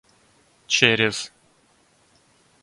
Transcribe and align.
через 0.75 1.29